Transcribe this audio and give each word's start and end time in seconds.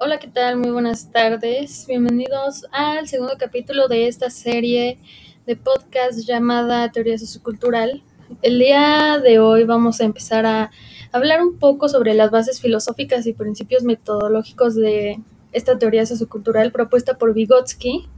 Hola, 0.00 0.20
¿qué 0.20 0.28
tal? 0.28 0.58
Muy 0.58 0.70
buenas 0.70 1.10
tardes. 1.10 1.84
Bienvenidos 1.88 2.66
al 2.70 3.08
segundo 3.08 3.34
capítulo 3.36 3.88
de 3.88 4.06
esta 4.06 4.30
serie 4.30 4.96
de 5.44 5.56
podcast 5.56 6.20
llamada 6.20 6.92
Teoría 6.92 7.18
Sociocultural. 7.18 8.04
El 8.40 8.60
día 8.60 9.18
de 9.18 9.40
hoy 9.40 9.64
vamos 9.64 10.00
a 10.00 10.04
empezar 10.04 10.46
a 10.46 10.70
hablar 11.10 11.42
un 11.42 11.58
poco 11.58 11.88
sobre 11.88 12.14
las 12.14 12.30
bases 12.30 12.60
filosóficas 12.60 13.26
y 13.26 13.32
principios 13.32 13.82
metodológicos 13.82 14.76
de 14.76 15.18
esta 15.50 15.76
teoría 15.80 16.06
sociocultural 16.06 16.70
propuesta 16.70 17.18
por 17.18 17.34
Vygotsky. 17.34 18.08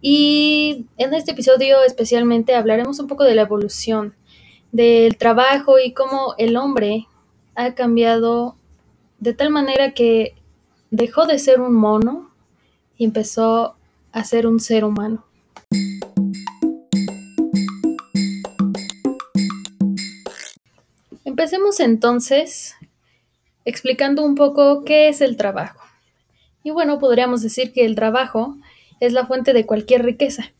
Y 0.00 0.86
en 0.96 1.12
este 1.12 1.32
episodio 1.32 1.82
especialmente 1.82 2.54
hablaremos 2.54 3.00
un 3.00 3.08
poco 3.08 3.24
de 3.24 3.34
la 3.34 3.42
evolución 3.42 4.14
del 4.70 5.16
trabajo 5.16 5.80
y 5.80 5.92
cómo 5.92 6.36
el 6.38 6.56
hombre 6.56 7.08
ha 7.56 7.74
cambiado 7.74 8.54
de 9.18 9.34
tal 9.34 9.50
manera 9.50 9.92
que 9.92 10.36
dejó 10.96 11.26
de 11.26 11.40
ser 11.40 11.60
un 11.60 11.74
mono 11.74 12.30
y 12.96 13.04
empezó 13.04 13.74
a 14.12 14.22
ser 14.22 14.46
un 14.46 14.60
ser 14.60 14.84
humano. 14.84 15.24
Empecemos 21.24 21.80
entonces 21.80 22.76
explicando 23.64 24.24
un 24.24 24.36
poco 24.36 24.84
qué 24.84 25.08
es 25.08 25.20
el 25.20 25.36
trabajo. 25.36 25.80
Y 26.62 26.70
bueno, 26.70 27.00
podríamos 27.00 27.42
decir 27.42 27.72
que 27.72 27.84
el 27.84 27.96
trabajo 27.96 28.56
es 29.00 29.12
la 29.12 29.26
fuente 29.26 29.52
de 29.52 29.66
cualquier 29.66 30.04
riqueza 30.04 30.52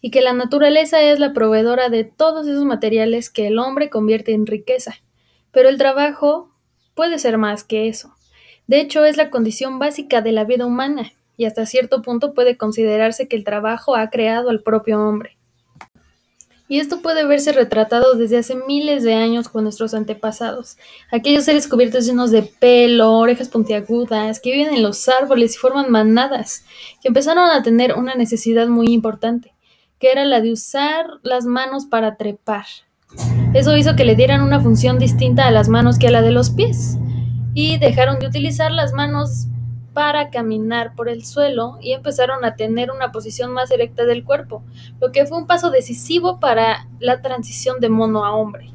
y 0.00 0.10
que 0.10 0.20
la 0.20 0.32
naturaleza 0.32 1.00
es 1.00 1.20
la 1.20 1.32
proveedora 1.32 1.90
de 1.90 2.02
todos 2.02 2.48
esos 2.48 2.64
materiales 2.64 3.30
que 3.30 3.46
el 3.46 3.58
hombre 3.60 3.88
convierte 3.88 4.32
en 4.32 4.46
riqueza. 4.46 4.96
Pero 5.52 5.68
el 5.68 5.78
trabajo 5.78 6.50
puede 6.94 7.20
ser 7.20 7.38
más 7.38 7.62
que 7.62 7.86
eso. 7.86 8.15
De 8.66 8.80
hecho, 8.80 9.04
es 9.04 9.16
la 9.16 9.30
condición 9.30 9.78
básica 9.78 10.22
de 10.22 10.32
la 10.32 10.44
vida 10.44 10.66
humana, 10.66 11.12
y 11.36 11.44
hasta 11.44 11.66
cierto 11.66 12.02
punto 12.02 12.34
puede 12.34 12.56
considerarse 12.56 13.28
que 13.28 13.36
el 13.36 13.44
trabajo 13.44 13.94
ha 13.94 14.10
creado 14.10 14.50
al 14.50 14.60
propio 14.60 15.00
hombre. 15.00 15.36
Y 16.68 16.80
esto 16.80 17.00
puede 17.00 17.24
verse 17.24 17.52
retratado 17.52 18.14
desde 18.14 18.38
hace 18.38 18.56
miles 18.56 19.04
de 19.04 19.14
años 19.14 19.48
con 19.48 19.62
nuestros 19.62 19.94
antepasados, 19.94 20.78
aquellos 21.12 21.44
seres 21.44 21.68
cubiertos 21.68 22.06
llenos 22.06 22.32
de 22.32 22.42
pelo, 22.42 23.12
orejas 23.12 23.48
puntiagudas, 23.48 24.40
que 24.40 24.50
viven 24.50 24.74
en 24.74 24.82
los 24.82 25.08
árboles 25.08 25.54
y 25.54 25.58
forman 25.58 25.92
manadas, 25.92 26.64
que 27.00 27.08
empezaron 27.08 27.48
a 27.48 27.62
tener 27.62 27.94
una 27.94 28.16
necesidad 28.16 28.66
muy 28.66 28.88
importante, 28.88 29.54
que 30.00 30.10
era 30.10 30.24
la 30.24 30.40
de 30.40 30.50
usar 30.50 31.06
las 31.22 31.44
manos 31.44 31.86
para 31.86 32.16
trepar. 32.16 32.66
Eso 33.54 33.76
hizo 33.76 33.94
que 33.94 34.04
le 34.04 34.16
dieran 34.16 34.42
una 34.42 34.60
función 34.60 34.98
distinta 34.98 35.46
a 35.46 35.52
las 35.52 35.68
manos 35.68 36.00
que 36.00 36.08
a 36.08 36.10
la 36.10 36.22
de 36.22 36.32
los 36.32 36.50
pies 36.50 36.98
y 37.56 37.78
dejaron 37.78 38.18
de 38.18 38.26
utilizar 38.26 38.70
las 38.70 38.92
manos 38.92 39.46
para 39.94 40.28
caminar 40.28 40.94
por 40.94 41.08
el 41.08 41.24
suelo 41.24 41.78
y 41.80 41.92
empezaron 41.94 42.44
a 42.44 42.54
tener 42.54 42.90
una 42.90 43.12
posición 43.12 43.50
más 43.50 43.70
erecta 43.70 44.04
del 44.04 44.24
cuerpo, 44.24 44.62
lo 45.00 45.10
que 45.10 45.24
fue 45.24 45.38
un 45.38 45.46
paso 45.46 45.70
decisivo 45.70 46.38
para 46.38 46.86
la 47.00 47.22
transición 47.22 47.80
de 47.80 47.88
mono 47.88 48.26
a 48.26 48.34
hombre. 48.34 48.74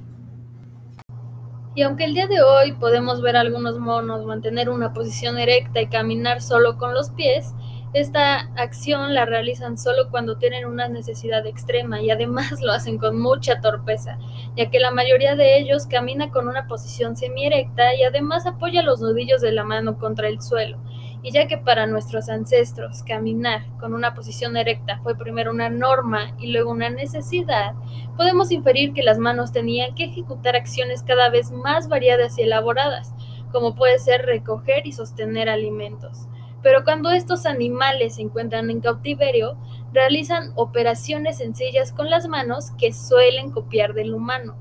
Y 1.75 1.83
aunque 1.83 2.05
el 2.05 2.15
día 2.15 2.25
de 2.25 2.41
hoy 2.41 2.71
podemos 2.71 3.21
ver 3.21 3.37
a 3.37 3.41
algunos 3.41 3.77
monos 3.77 4.25
mantener 4.25 4.67
una 4.67 4.93
posición 4.93 5.37
erecta 5.37 5.79
y 5.79 5.87
caminar 5.87 6.41
solo 6.41 6.79
con 6.79 6.95
los 6.95 7.11
pies, 7.11 7.53
esta 7.93 8.49
acción 8.55 9.13
la 9.13 9.25
realizan 9.25 9.77
solo 9.77 10.09
cuando 10.09 10.37
tienen 10.37 10.65
una 10.65 10.87
necesidad 10.87 11.45
extrema 11.45 12.01
y 12.01 12.09
además 12.09 12.61
lo 12.61 12.71
hacen 12.71 12.97
con 12.97 13.19
mucha 13.19 13.59
torpeza, 13.59 14.17
ya 14.55 14.69
que 14.69 14.79
la 14.79 14.91
mayoría 14.91 15.35
de 15.35 15.59
ellos 15.59 15.87
camina 15.87 16.31
con 16.31 16.47
una 16.47 16.67
posición 16.67 17.17
semierecta 17.17 17.93
y 17.95 18.03
además 18.03 18.45
apoya 18.45 18.81
los 18.81 19.01
nudillos 19.01 19.41
de 19.41 19.51
la 19.51 19.65
mano 19.65 19.97
contra 19.97 20.29
el 20.29 20.41
suelo. 20.41 20.77
Y 21.23 21.31
ya 21.31 21.47
que 21.47 21.57
para 21.57 21.85
nuestros 21.85 22.29
ancestros 22.29 23.03
caminar 23.03 23.65
con 23.77 23.93
una 23.93 24.15
posición 24.15 24.57
erecta 24.57 24.99
fue 25.03 25.15
primero 25.15 25.51
una 25.51 25.69
norma 25.69 26.35
y 26.39 26.47
luego 26.47 26.71
una 26.71 26.89
necesidad, 26.89 27.73
podemos 28.17 28.51
inferir 28.51 28.93
que 28.93 29.03
las 29.03 29.19
manos 29.19 29.51
tenían 29.51 29.93
que 29.93 30.05
ejecutar 30.05 30.55
acciones 30.55 31.03
cada 31.03 31.29
vez 31.29 31.51
más 31.51 31.89
variadas 31.89 32.39
y 32.39 32.43
elaboradas, 32.43 33.13
como 33.51 33.75
puede 33.75 33.99
ser 33.99 34.25
recoger 34.25 34.87
y 34.87 34.93
sostener 34.93 35.49
alimentos. 35.49 36.27
Pero 36.61 36.83
cuando 36.83 37.11
estos 37.11 37.45
animales 37.45 38.15
se 38.15 38.21
encuentran 38.21 38.69
en 38.69 38.81
cautiverio, 38.81 39.57
realizan 39.93 40.51
operaciones 40.55 41.37
sencillas 41.37 41.91
con 41.91 42.09
las 42.09 42.27
manos 42.27 42.71
que 42.77 42.93
suelen 42.93 43.51
copiar 43.51 43.93
del 43.93 44.13
humano. 44.13 44.55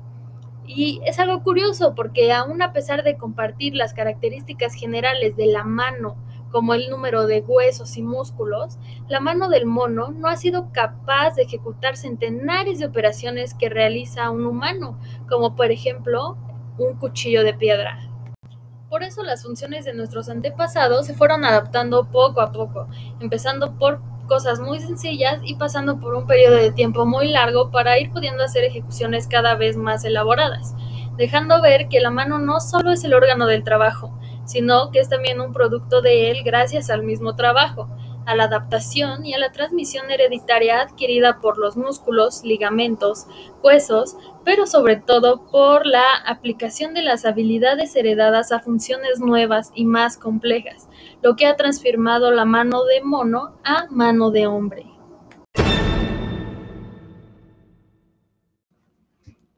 Y 0.65 1.01
es 1.05 1.19
algo 1.19 1.43
curioso 1.43 1.95
porque 1.95 2.31
aún 2.31 2.61
a 2.61 2.71
pesar 2.71 3.03
de 3.03 3.17
compartir 3.17 3.75
las 3.75 3.93
características 3.93 4.73
generales 4.73 5.35
de 5.35 5.47
la 5.47 5.63
mano, 5.63 6.15
como 6.51 6.73
el 6.73 6.89
número 6.89 7.27
de 7.27 7.41
huesos 7.41 7.97
y 7.97 8.03
músculos, 8.03 8.77
la 9.07 9.19
mano 9.19 9.49
del 9.49 9.65
mono 9.65 10.11
no 10.11 10.27
ha 10.27 10.35
sido 10.35 10.71
capaz 10.71 11.35
de 11.35 11.43
ejecutar 11.43 11.95
centenares 11.95 12.79
de 12.79 12.85
operaciones 12.85 13.53
que 13.53 13.69
realiza 13.69 14.29
un 14.29 14.45
humano, 14.45 14.99
como 15.29 15.55
por 15.55 15.71
ejemplo 15.71 16.37
un 16.77 16.97
cuchillo 16.97 17.43
de 17.43 17.53
piedra. 17.53 18.10
Por 18.91 19.03
eso 19.03 19.23
las 19.23 19.43
funciones 19.43 19.85
de 19.85 19.93
nuestros 19.93 20.27
antepasados 20.27 21.05
se 21.05 21.13
fueron 21.13 21.45
adaptando 21.45 22.09
poco 22.11 22.41
a 22.41 22.51
poco, 22.51 22.89
empezando 23.21 23.77
por 23.77 24.01
cosas 24.27 24.59
muy 24.59 24.81
sencillas 24.81 25.39
y 25.45 25.55
pasando 25.55 26.01
por 26.01 26.13
un 26.13 26.27
periodo 26.27 26.57
de 26.57 26.73
tiempo 26.73 27.05
muy 27.05 27.29
largo 27.29 27.71
para 27.71 27.97
ir 27.99 28.11
pudiendo 28.11 28.43
hacer 28.43 28.65
ejecuciones 28.65 29.29
cada 29.29 29.55
vez 29.55 29.77
más 29.77 30.03
elaboradas, 30.03 30.75
dejando 31.15 31.61
ver 31.61 31.87
que 31.87 32.01
la 32.01 32.09
mano 32.09 32.37
no 32.37 32.59
solo 32.59 32.91
es 32.91 33.05
el 33.05 33.13
órgano 33.13 33.47
del 33.47 33.63
trabajo, 33.63 34.11
sino 34.43 34.91
que 34.91 34.99
es 34.99 35.07
también 35.07 35.39
un 35.39 35.53
producto 35.53 36.01
de 36.01 36.29
él 36.29 36.43
gracias 36.43 36.89
al 36.89 37.03
mismo 37.03 37.33
trabajo, 37.37 37.87
a 38.25 38.35
la 38.35 38.45
adaptación 38.45 39.25
y 39.25 39.33
a 39.33 39.39
la 39.39 39.51
transmisión 39.51 40.09
hereditaria 40.09 40.81
adquirida 40.81 41.39
por 41.39 41.57
los 41.57 41.77
músculos, 41.77 42.43
ligamentos, 42.43 43.27
huesos, 43.63 44.17
pero 44.43 44.67
sobre 44.67 44.95
todo 44.95 45.45
por 45.47 45.85
la 45.85 46.03
aplicación 46.25 46.93
de 46.93 47.03
las 47.03 47.25
habilidades 47.25 47.95
heredadas 47.95 48.51
a 48.51 48.59
funciones 48.59 49.19
nuevas 49.19 49.71
y 49.75 49.85
más 49.85 50.17
complejas, 50.17 50.87
lo 51.21 51.35
que 51.35 51.45
ha 51.45 51.55
transformado 51.55 52.31
la 52.31 52.45
mano 52.45 52.83
de 52.85 53.01
mono 53.01 53.57
a 53.63 53.87
mano 53.89 54.31
de 54.31 54.47
hombre. 54.47 54.85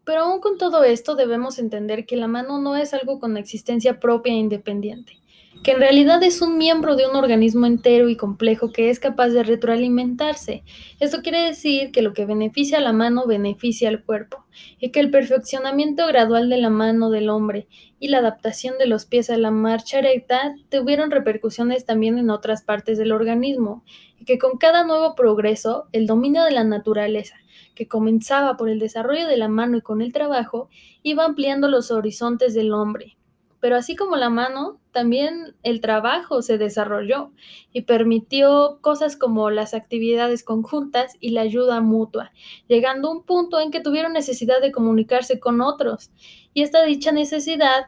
Pero 0.06 0.24
aún 0.24 0.42
con 0.42 0.58
todo 0.58 0.84
esto 0.84 1.16
debemos 1.16 1.60
entender 1.60 2.06
que 2.06 2.18
la 2.18 2.28
mano 2.28 2.60
no 2.60 2.76
es 2.76 2.94
algo 2.94 3.20
con 3.20 3.38
existencia 3.38 4.00
propia 4.02 4.34
e 4.34 4.38
independiente 4.38 5.23
que 5.64 5.72
en 5.72 5.80
realidad 5.80 6.22
es 6.24 6.42
un 6.42 6.58
miembro 6.58 6.98
de 6.98 7.08
un 7.08 7.16
organismo 7.16 7.66
entero 7.66 8.10
y 8.10 8.18
complejo 8.18 8.74
que 8.74 8.90
es 8.90 9.00
capaz 9.00 9.30
de 9.30 9.44
retroalimentarse. 9.44 10.64
Esto 11.00 11.22
quiere 11.22 11.40
decir 11.40 11.92
que 11.92 12.02
lo 12.02 12.12
que 12.12 12.26
beneficia 12.26 12.80
a 12.80 12.82
la 12.82 12.92
mano 12.92 13.26
beneficia 13.26 13.88
al 13.88 14.04
cuerpo, 14.04 14.46
y 14.78 14.92
que 14.92 15.00
el 15.00 15.10
perfeccionamiento 15.10 16.06
gradual 16.06 16.50
de 16.50 16.58
la 16.58 16.70
mano 16.70 17.10
del 17.10 17.30
hombre 17.30 17.68
y 17.98 18.10
la 18.10 18.18
adaptación 18.18 18.78
de 18.78 18.88
los 18.88 19.06
pies 19.06 19.30
a 19.30 19.38
la 19.38 19.52
marcha 19.52 20.02
recta 20.02 20.54
tuvieron 20.70 21.12
repercusiones 21.12 21.86
también 21.86 22.18
en 22.18 22.30
otras 22.30 22.62
partes 22.62 22.98
del 22.98 23.14
organismo, 23.14 23.86
y 24.20 24.26
que 24.26 24.38
con 24.38 24.58
cada 24.58 24.84
nuevo 24.84 25.16
progreso, 25.16 25.86
el 25.94 26.08
dominio 26.08 26.44
de 26.44 26.52
la 26.52 26.66
naturaleza, 26.66 27.36
que 27.74 27.88
comenzaba 27.88 28.58
por 28.58 28.70
el 28.70 28.80
desarrollo 28.80 29.28
de 29.28 29.38
la 29.38 29.48
mano 29.48 29.78
y 29.78 29.82
con 29.82 30.02
el 30.02 30.12
trabajo, 30.12 30.68
iba 31.04 31.24
ampliando 31.24 31.70
los 31.70 31.90
horizontes 31.90 32.54
del 32.54 32.74
hombre, 32.74 33.16
pero 33.64 33.78
así 33.78 33.96
como 33.96 34.18
la 34.18 34.30
mano, 34.30 34.82
también 34.92 35.56
el 35.64 35.80
trabajo 35.80 36.42
se 36.42 36.58
desarrolló 36.58 37.32
y 37.72 37.84
permitió 37.84 38.80
cosas 38.82 39.16
como 39.16 39.50
las 39.52 39.74
actividades 39.74 40.44
conjuntas 40.44 41.16
y 41.22 41.30
la 41.30 41.44
ayuda 41.44 41.80
mutua, 41.80 42.34
llegando 42.68 43.08
a 43.08 43.12
un 43.14 43.24
punto 43.24 43.62
en 43.62 43.72
que 43.72 43.80
tuvieron 43.80 44.12
necesidad 44.12 44.60
de 44.60 44.74
comunicarse 44.74 45.40
con 45.40 45.62
otros. 45.62 46.12
Y 46.54 46.62
esta 46.62 46.84
dicha 46.84 47.14
necesidad 47.14 47.86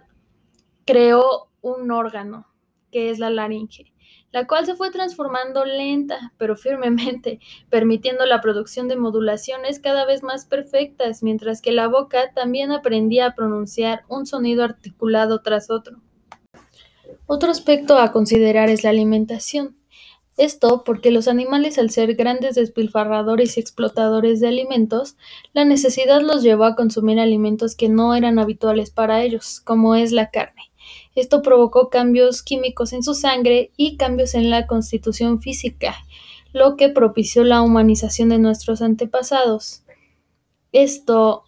creó 0.85 1.51
un 1.59 1.91
órgano, 1.91 2.47
que 2.89 3.09
es 3.09 3.19
la 3.19 3.29
laringe, 3.29 3.91
la 4.35 4.47
cual 4.47 4.65
se 4.65 4.75
fue 4.75 4.91
transformando 4.91 5.63
lenta 5.63 6.33
pero 6.37 6.57
firmemente, 6.57 7.39
permitiendo 7.69 8.25
la 8.25 8.41
producción 8.41 8.89
de 8.89 8.97
modulaciones 8.97 9.79
cada 9.79 10.05
vez 10.05 10.23
más 10.23 10.43
perfectas, 10.43 11.23
mientras 11.23 11.61
que 11.61 11.71
la 11.71 11.87
boca 11.87 12.33
también 12.35 12.73
aprendía 12.73 13.27
a 13.27 13.33
pronunciar 13.33 14.03
un 14.09 14.25
sonido 14.25 14.65
articulado 14.65 15.39
tras 15.41 15.69
otro. 15.69 16.01
Otro 17.27 17.49
aspecto 17.49 17.97
a 17.97 18.11
considerar 18.11 18.69
es 18.69 18.83
la 18.83 18.89
alimentación. 18.89 19.77
Esto 20.35 20.83
porque 20.83 21.11
los 21.11 21.29
animales 21.29 21.79
al 21.79 21.89
ser 21.89 22.15
grandes 22.15 22.55
despilfarradores 22.55 23.55
y 23.55 23.61
explotadores 23.61 24.41
de 24.41 24.49
alimentos, 24.49 25.15
la 25.53 25.63
necesidad 25.63 26.19
los 26.21 26.43
llevó 26.43 26.65
a 26.65 26.75
consumir 26.75 27.21
alimentos 27.21 27.77
que 27.77 27.87
no 27.87 28.13
eran 28.13 28.37
habituales 28.37 28.91
para 28.91 29.23
ellos, 29.23 29.61
como 29.61 29.95
es 29.95 30.11
la 30.11 30.29
carne. 30.29 30.73
Esto 31.15 31.41
provocó 31.41 31.89
cambios 31.89 32.43
químicos 32.43 32.91
en 32.93 33.01
su 33.01 33.13
sangre 33.13 33.71
y 33.77 33.95
cambios 33.95 34.35
en 34.35 34.49
la 34.49 34.67
constitución 34.67 35.41
física, 35.41 35.95
lo 36.51 36.75
que 36.75 36.89
propició 36.89 37.43
la 37.43 37.61
humanización 37.61 38.29
de 38.29 38.37
nuestros 38.37 38.81
antepasados. 38.81 39.83
Esto 40.73 41.43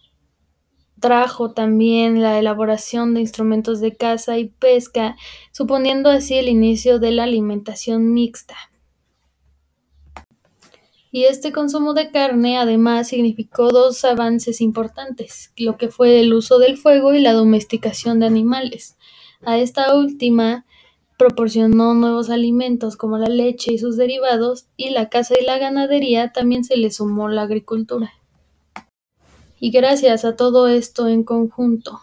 trajo 1.00 1.52
también 1.52 2.22
la 2.22 2.38
elaboración 2.38 3.14
de 3.14 3.20
instrumentos 3.20 3.80
de 3.80 3.94
caza 3.94 4.38
y 4.38 4.46
pesca, 4.46 5.16
suponiendo 5.52 6.10
así 6.10 6.34
el 6.34 6.48
inicio 6.48 6.98
de 6.98 7.12
la 7.12 7.24
alimentación 7.24 8.12
mixta. 8.12 8.56
Y 11.10 11.24
este 11.24 11.52
consumo 11.52 11.94
de 11.94 12.10
carne 12.10 12.58
además 12.58 13.08
significó 13.08 13.70
dos 13.70 14.04
avances 14.04 14.60
importantes, 14.60 15.52
lo 15.56 15.78
que 15.78 15.88
fue 15.88 16.20
el 16.20 16.34
uso 16.34 16.58
del 16.58 16.76
fuego 16.76 17.14
y 17.14 17.20
la 17.20 17.32
domesticación 17.32 18.20
de 18.20 18.26
animales. 18.26 18.96
A 19.44 19.58
esta 19.58 19.94
última 19.94 20.66
proporcionó 21.16 21.94
nuevos 21.94 22.30
alimentos 22.30 22.96
como 22.96 23.18
la 23.18 23.28
leche 23.28 23.72
y 23.72 23.78
sus 23.78 23.96
derivados, 23.96 24.66
y 24.76 24.90
la 24.90 25.08
caza 25.08 25.34
y 25.40 25.44
la 25.44 25.58
ganadería 25.58 26.32
también 26.32 26.64
se 26.64 26.76
le 26.76 26.90
sumó 26.90 27.28
la 27.28 27.42
agricultura. 27.42 28.12
Y 29.60 29.70
gracias 29.70 30.24
a 30.24 30.36
todo 30.36 30.68
esto 30.68 31.08
en 31.08 31.24
conjunto, 31.24 32.00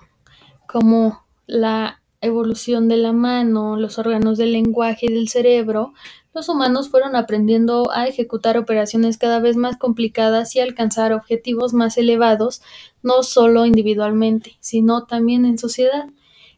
como 0.68 1.26
la 1.48 2.02
evolución 2.20 2.88
de 2.88 2.98
la 2.98 3.14
mano, 3.14 3.78
los 3.78 3.98
órganos 3.98 4.38
del 4.38 4.52
lenguaje 4.52 5.06
y 5.06 5.14
del 5.14 5.30
cerebro, 5.30 5.94
los 6.34 6.50
humanos 6.50 6.90
fueron 6.90 7.16
aprendiendo 7.16 7.92
a 7.94 8.08
ejecutar 8.08 8.58
operaciones 8.58 9.18
cada 9.18 9.40
vez 9.40 9.56
más 9.56 9.78
complicadas 9.78 10.54
y 10.56 10.60
alcanzar 10.60 11.14
objetivos 11.14 11.74
más 11.74 11.98
elevados, 11.98 12.62
no 13.04 13.24
solo 13.24 13.66
individualmente, 13.66 14.58
sino 14.60 15.06
también 15.06 15.46
en 15.46 15.58
sociedad. 15.58 16.08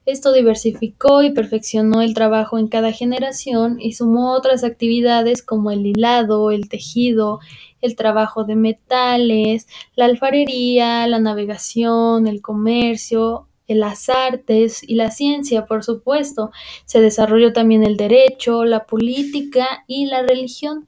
Esto 0.07 0.31
diversificó 0.31 1.21
y 1.21 1.31
perfeccionó 1.31 2.01
el 2.01 2.13
trabajo 2.13 2.57
en 2.57 2.69
cada 2.69 2.93
generación 2.93 3.77
y 3.81 3.91
sumó 3.91 4.31
otras 4.31 4.63
actividades 4.63 5.43
como 5.43 5.69
el 5.69 5.85
hilado, 5.85 6.49
el 6.51 6.69
tejido, 6.69 7.41
el 7.81 7.97
trabajo 7.97 8.45
de 8.45 8.55
metales, 8.55 9.67
la 9.97 10.05
alfarería, 10.05 11.05
la 11.07 11.19
navegación, 11.19 12.25
el 12.25 12.41
comercio, 12.41 13.49
las 13.67 14.07
artes 14.07 14.81
y 14.81 14.95
la 14.95 15.11
ciencia, 15.11 15.65
por 15.65 15.83
supuesto. 15.83 16.51
Se 16.85 17.01
desarrolló 17.01 17.51
también 17.51 17.83
el 17.83 17.97
derecho, 17.97 18.63
la 18.63 18.85
política 18.85 19.83
y 19.87 20.05
la 20.05 20.21
religión. 20.21 20.87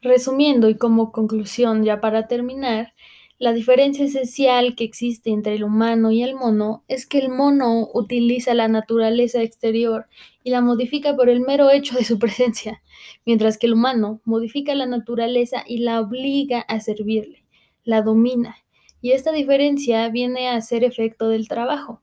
Resumiendo 0.00 0.70
y 0.70 0.76
como 0.76 1.12
conclusión 1.12 1.84
ya 1.84 2.00
para 2.00 2.26
terminar, 2.26 2.94
la 3.40 3.54
diferencia 3.54 4.04
esencial 4.04 4.76
que 4.76 4.84
existe 4.84 5.30
entre 5.30 5.54
el 5.54 5.64
humano 5.64 6.10
y 6.10 6.22
el 6.22 6.34
mono 6.34 6.84
es 6.88 7.06
que 7.06 7.18
el 7.18 7.30
mono 7.30 7.88
utiliza 7.94 8.52
la 8.52 8.68
naturaleza 8.68 9.42
exterior 9.42 10.08
y 10.44 10.50
la 10.50 10.60
modifica 10.60 11.16
por 11.16 11.30
el 11.30 11.40
mero 11.40 11.70
hecho 11.70 11.96
de 11.96 12.04
su 12.04 12.18
presencia, 12.18 12.82
mientras 13.24 13.56
que 13.56 13.66
el 13.66 13.72
humano 13.72 14.20
modifica 14.26 14.74
la 14.74 14.84
naturaleza 14.84 15.64
y 15.66 15.78
la 15.78 16.00
obliga 16.00 16.60
a 16.60 16.80
servirle, 16.80 17.46
la 17.82 18.02
domina. 18.02 18.56
Y 19.00 19.12
esta 19.12 19.32
diferencia 19.32 20.10
viene 20.10 20.50
a 20.50 20.60
ser 20.60 20.84
efecto 20.84 21.30
del 21.30 21.48
trabajo. 21.48 22.02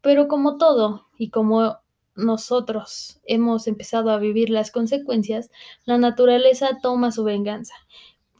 Pero 0.00 0.28
como 0.28 0.58
todo, 0.58 1.08
y 1.18 1.30
como 1.30 1.78
nosotros 2.14 3.20
hemos 3.24 3.66
empezado 3.66 4.10
a 4.10 4.18
vivir 4.18 4.48
las 4.48 4.70
consecuencias, 4.70 5.50
la 5.86 5.98
naturaleza 5.98 6.78
toma 6.80 7.10
su 7.10 7.24
venganza 7.24 7.74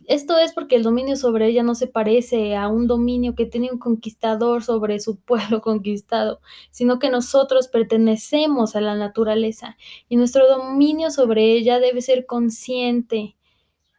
esto 0.09 0.39
es 0.39 0.55
porque 0.55 0.75
el 0.75 0.83
dominio 0.83 1.17
sobre 1.17 1.49
ella 1.49 1.63
no 1.63 1.75
se 1.75 1.87
parece 1.87 2.57
a 2.57 2.69
un 2.69 2.87
dominio 2.87 3.35
que 3.35 3.45
tiene 3.45 3.71
un 3.71 3.79
conquistador 3.79 4.65
sobre 4.65 5.01
su 5.01 5.17
pueblo 5.21 5.61
conquistado, 5.61 6.41
sino 6.71 6.99
que 6.99 7.11
nosotros 7.11 7.69
pertenecemos 7.69 8.75
a 8.75 8.81
la 8.81 8.95
naturaleza 8.95 9.77
y 10.09 10.17
nuestro 10.17 10.49
dominio 10.49 11.11
sobre 11.11 11.53
ella 11.53 11.79
debe 11.79 12.01
ser 12.01 12.25
consciente, 12.25 13.37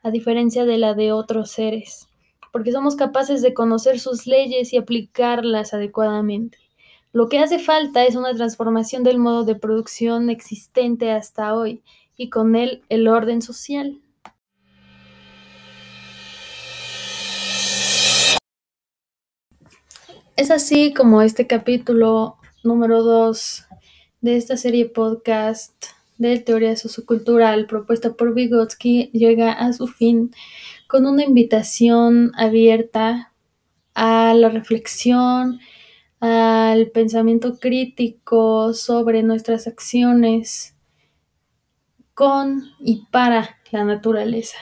a 0.02 0.10
diferencia 0.10 0.66
de 0.66 0.80
la 0.80 0.96
de 0.96 1.12
otros 1.12 1.52
seres, 1.52 2.08
porque 2.52 2.72
somos 2.72 2.96
capaces 2.96 3.44
de 3.44 3.54
conocer 3.54 4.00
sus 4.00 4.26
leyes 4.26 4.74
y 4.74 4.78
aplicarlas 4.78 5.76
adecuadamente. 5.76 6.58
Lo 7.14 7.30
que 7.30 7.38
hace 7.38 7.60
falta 7.60 8.04
es 8.06 8.16
una 8.16 8.34
transformación 8.34 9.04
del 9.04 9.20
modo 9.20 9.44
de 9.44 9.56
producción 9.56 10.32
existente 10.32 11.12
hasta 11.12 11.54
hoy 11.54 11.84
y 12.18 12.30
con 12.30 12.56
él 12.56 12.82
el 12.90 13.08
orden 13.08 13.44
social. 13.44 14.02
Es 20.40 20.52
así 20.52 20.94
como 20.94 21.22
este 21.22 21.48
capítulo 21.48 22.38
número 22.64 23.04
2 23.04 23.66
de 24.22 24.38
esta 24.38 24.56
serie 24.56 24.86
podcast 24.86 25.74
de 26.18 26.40
teoría 26.40 26.78
sociocultural 26.78 27.66
propuesta 27.66 28.14
por 28.14 28.34
Vygotsky 28.34 29.12
llega 29.12 29.52
a 29.52 29.74
su 29.74 29.88
fin 29.88 30.34
con 30.88 31.06
una 31.06 31.26
invitación 31.26 32.32
abierta 32.38 33.34
a 33.94 34.34
la 34.34 34.48
reflexión, 34.48 35.60
al 36.22 36.88
pensamiento 36.92 37.60
crítico 37.60 38.74
sobre 38.74 39.24
nuestras 39.24 39.68
acciones 39.68 40.74
con 42.14 42.64
y 42.80 43.08
para 43.12 43.58
la 43.72 43.84
naturaleza. 43.84 44.56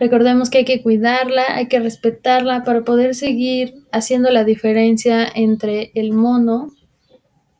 Recordemos 0.00 0.50
que 0.50 0.58
hay 0.58 0.64
que 0.64 0.82
cuidarla, 0.82 1.44
hay 1.54 1.68
que 1.68 1.78
respetarla 1.78 2.64
para 2.64 2.82
poder 2.82 3.14
seguir 3.14 3.74
haciendo 3.92 4.30
la 4.30 4.44
diferencia 4.44 5.26
entre 5.34 5.92
el 5.94 6.12
mono 6.12 6.72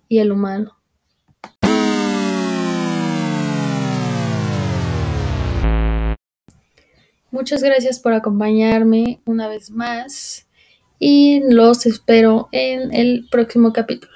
y 0.08 0.18
el 0.18 0.32
humano. 0.32 0.76
Muchas 7.30 7.62
gracias 7.62 7.98
por 7.98 8.12
acompañarme 8.12 9.20
una 9.24 9.48
vez 9.48 9.70
más 9.70 10.46
y 10.98 11.40
los 11.48 11.84
espero 11.86 12.48
en 12.52 12.94
el 12.94 13.26
próximo 13.30 13.72
capítulo. 13.72 14.14